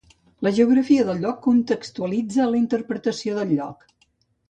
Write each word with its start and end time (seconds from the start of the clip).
La 0.45 0.51
geografia 0.59 1.03
del 1.09 1.19
lloc 1.27 1.37
contextualitza 1.49 2.51
la 2.55 2.61
interpretació 2.65 3.41
del 3.41 3.57
lloc. 3.61 3.91